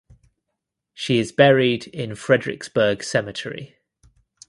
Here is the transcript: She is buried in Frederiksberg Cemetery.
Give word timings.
She 0.95 1.19
is 1.19 1.31
buried 1.31 1.85
in 1.85 2.13
Frederiksberg 2.13 3.03
Cemetery. 3.03 3.77